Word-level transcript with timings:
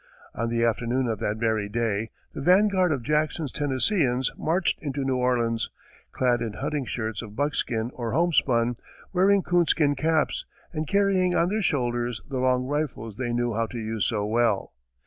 On 0.33 0.49
the 0.49 0.63
afternoon 0.63 1.07
of 1.07 1.19
that 1.19 1.37
very 1.37 1.69
day, 1.69 2.09
the 2.33 2.41
vanguard 2.41 2.91
of 2.91 3.03
Jackson's 3.03 3.51
Tennesseans 3.51 4.31
marched 4.35 4.81
into 4.81 5.03
New 5.03 5.17
Orleans, 5.17 5.69
clad 6.11 6.41
in 6.41 6.53
hunting 6.53 6.85
shirts 6.85 7.21
of 7.21 7.35
buckskin 7.35 7.91
or 7.93 8.13
homespun, 8.13 8.77
wearing 9.13 9.43
coonskin 9.43 9.93
caps, 9.93 10.43
and 10.73 10.87
carrying 10.87 11.35
on 11.35 11.49
their 11.49 11.61
shoulders 11.61 12.19
the 12.27 12.39
long 12.39 12.65
rifles 12.65 13.17
they 13.17 13.31
knew 13.31 13.53
how 13.53 13.67
to 13.67 13.77
use 13.77 14.03
so 14.07 14.25
well. 14.25 14.73